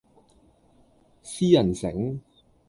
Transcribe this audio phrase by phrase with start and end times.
[1.21, 2.19] 私人醒